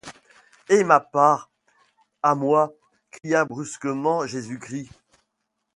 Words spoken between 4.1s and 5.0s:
Jésus-Christ.